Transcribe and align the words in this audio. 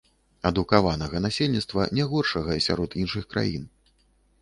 Адукаванага 0.49 1.21
насельніцтва, 1.27 1.81
не 1.99 2.09
горшага 2.17 2.59
сярод 2.71 3.01
іншых 3.05 3.23
краін. 3.37 3.73